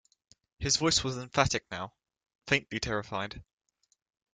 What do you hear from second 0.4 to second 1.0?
His